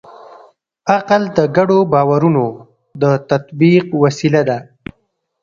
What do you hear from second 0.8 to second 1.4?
عقل د